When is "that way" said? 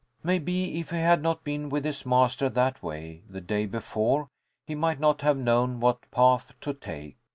2.49-3.21